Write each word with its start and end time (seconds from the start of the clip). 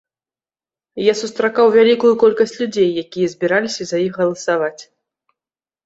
Я 1.07 1.13
сустракаў 1.21 1.65
вялікую 1.77 2.13
колькасць 2.25 2.55
людзей, 2.63 2.89
якія 3.05 3.27
збіраліся 3.37 3.81
за 3.93 3.97
іх 4.09 4.13
галасаваць. 4.27 4.77